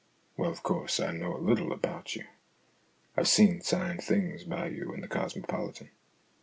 [0.35, 2.23] "Well, of course, I know a little about you.
[3.15, 5.91] I've seen signed things by you in The Cosmopolitan.